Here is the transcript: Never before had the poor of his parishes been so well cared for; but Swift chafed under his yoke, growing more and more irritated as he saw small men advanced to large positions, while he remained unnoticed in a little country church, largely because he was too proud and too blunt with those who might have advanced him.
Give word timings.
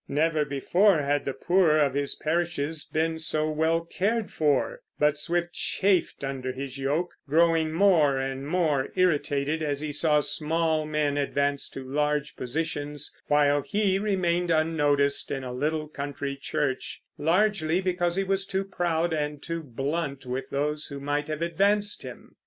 Never 0.07 0.45
before 0.45 1.03
had 1.03 1.25
the 1.25 1.33
poor 1.33 1.77
of 1.77 1.93
his 1.93 2.15
parishes 2.15 2.85
been 2.91 3.19
so 3.19 3.51
well 3.51 3.85
cared 3.85 4.31
for; 4.31 4.79
but 4.97 5.15
Swift 5.19 5.53
chafed 5.53 6.23
under 6.23 6.51
his 6.53 6.79
yoke, 6.79 7.13
growing 7.27 7.71
more 7.71 8.17
and 8.17 8.47
more 8.47 8.89
irritated 8.95 9.61
as 9.61 9.79
he 9.79 9.91
saw 9.91 10.19
small 10.19 10.87
men 10.87 11.17
advanced 11.17 11.73
to 11.73 11.83
large 11.87 12.35
positions, 12.35 13.13
while 13.27 13.61
he 13.61 13.99
remained 13.99 14.49
unnoticed 14.49 15.29
in 15.29 15.43
a 15.43 15.53
little 15.53 15.87
country 15.87 16.35
church, 16.35 17.03
largely 17.19 17.79
because 17.79 18.15
he 18.15 18.23
was 18.23 18.47
too 18.47 18.63
proud 18.63 19.13
and 19.13 19.43
too 19.43 19.61
blunt 19.61 20.25
with 20.25 20.49
those 20.49 20.87
who 20.87 20.99
might 20.99 21.27
have 21.27 21.43
advanced 21.43 22.01
him. 22.01 22.35